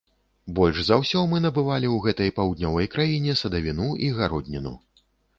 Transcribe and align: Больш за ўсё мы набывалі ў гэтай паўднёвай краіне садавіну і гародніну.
Больш 0.59 0.77
за 0.85 0.95
ўсё 1.01 1.19
мы 1.33 1.41
набывалі 1.43 1.87
ў 1.89 1.97
гэтай 2.05 2.31
паўднёвай 2.39 2.89
краіне 2.93 3.35
садавіну 3.41 3.91
і 4.07 4.09
гародніну. 4.21 4.73